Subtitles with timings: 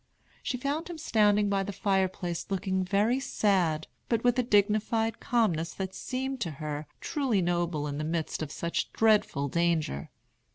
[0.41, 5.75] She found him standing by the fireplace looking very sad, but with a dignified calmness
[5.75, 10.09] that seemed to her truly noble in the midst of such dreadful danger.